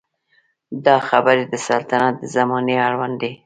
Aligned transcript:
دا 0.85 0.95
خبرې 1.09 1.43
د 1.47 1.53
سلطنت 1.67 2.13
د 2.19 2.23
زمانې 2.35 2.75
اړوند 2.87 3.15
دي. 3.21 3.31